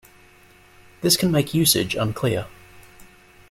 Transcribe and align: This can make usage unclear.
This 1.01 1.15
can 1.15 1.29
make 1.29 1.53
usage 1.53 1.93
unclear. 1.93 2.47